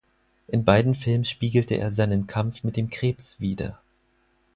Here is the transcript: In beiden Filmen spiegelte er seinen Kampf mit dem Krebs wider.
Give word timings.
In 0.47 0.65
beiden 0.65 0.95
Filmen 0.95 1.25
spiegelte 1.25 1.75
er 1.75 1.93
seinen 1.93 2.25
Kampf 2.25 2.63
mit 2.63 2.75
dem 2.75 2.89
Krebs 2.89 3.39
wider. 3.39 3.79